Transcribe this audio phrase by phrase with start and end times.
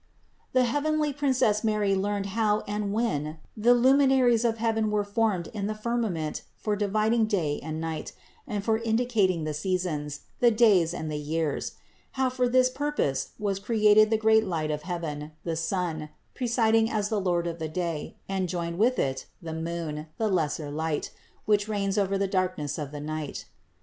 [0.53, 5.67] The heavenly Princess Mary learned how and when the luminaries of heaven were formed in
[5.67, 8.11] the firmament for dividing day and night
[8.47, 11.73] and for indi cating the seasons, the days and the years;
[12.13, 17.09] how for this purpose was created the great light of heaven, the sun, presiding as
[17.09, 21.11] the lord of the day, and joined with it, the moon, the lesser light,
[21.45, 23.45] which reigns over the darkness of the night.